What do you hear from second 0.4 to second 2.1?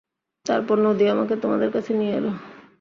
তারপর নদী আমাকে তোমাদের কাছে